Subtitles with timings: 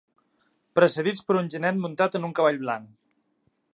[0.79, 2.89] Precedits per un genet muntat en un cavall blanc.